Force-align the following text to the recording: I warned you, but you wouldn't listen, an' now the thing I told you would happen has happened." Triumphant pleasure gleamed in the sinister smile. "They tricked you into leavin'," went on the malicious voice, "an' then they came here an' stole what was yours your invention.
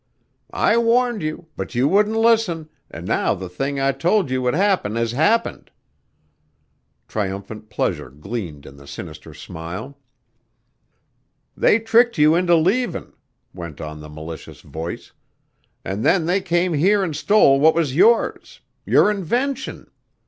I 0.55 0.77
warned 0.77 1.21
you, 1.21 1.45
but 1.55 1.75
you 1.75 1.87
wouldn't 1.87 2.15
listen, 2.17 2.69
an' 2.89 3.05
now 3.05 3.35
the 3.35 3.47
thing 3.47 3.79
I 3.79 3.91
told 3.91 4.31
you 4.31 4.41
would 4.41 4.55
happen 4.55 4.95
has 4.95 5.11
happened." 5.11 5.69
Triumphant 7.07 7.69
pleasure 7.69 8.09
gleamed 8.09 8.65
in 8.65 8.77
the 8.77 8.87
sinister 8.87 9.35
smile. 9.35 9.99
"They 11.55 11.77
tricked 11.77 12.17
you 12.17 12.33
into 12.33 12.55
leavin'," 12.55 13.13
went 13.53 13.79
on 13.79 13.99
the 14.01 14.09
malicious 14.09 14.61
voice, 14.61 15.11
"an' 15.85 16.01
then 16.01 16.25
they 16.25 16.41
came 16.41 16.73
here 16.73 17.03
an' 17.03 17.13
stole 17.13 17.59
what 17.59 17.75
was 17.75 17.95
yours 17.95 18.61
your 18.87 19.11
invention. 19.11 19.91